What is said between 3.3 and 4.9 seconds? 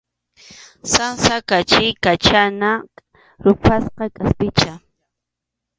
ruphasqa kʼaspicha.